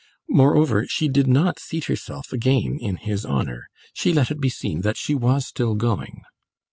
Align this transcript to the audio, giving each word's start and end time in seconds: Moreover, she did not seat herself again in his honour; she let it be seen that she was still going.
Moreover, 0.31 0.87
she 0.87 1.07
did 1.07 1.27
not 1.27 1.59
seat 1.59 1.83
herself 1.83 2.33
again 2.33 2.79
in 2.81 2.95
his 2.95 3.23
honour; 3.23 3.67
she 3.93 4.13
let 4.13 4.31
it 4.31 4.41
be 4.41 4.49
seen 4.49 4.81
that 4.81 4.97
she 4.97 5.13
was 5.13 5.45
still 5.45 5.75
going. 5.75 6.23